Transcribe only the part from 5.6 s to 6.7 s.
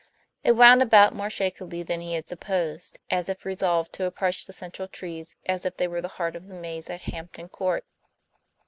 if they were the heart of the